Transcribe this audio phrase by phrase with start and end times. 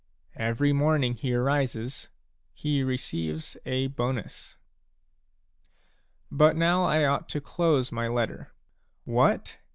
[0.39, 2.09] every morning he arises
[2.55, 4.57] he receives a bonus.
[6.31, 8.51] But now I ought to close my letter."
[9.05, 9.59] What?